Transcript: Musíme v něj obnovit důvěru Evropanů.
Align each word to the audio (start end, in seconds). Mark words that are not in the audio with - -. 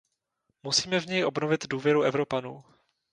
Musíme 0.63 0.99
v 0.99 1.05
něj 1.05 1.25
obnovit 1.25 1.67
důvěru 1.67 2.01
Evropanů. 2.01 2.63